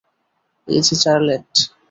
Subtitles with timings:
[0.67, 1.49] এই যে চার্লেট।